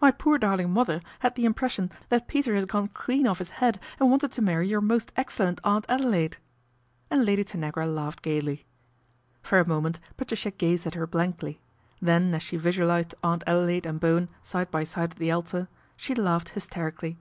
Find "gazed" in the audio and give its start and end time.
10.50-10.86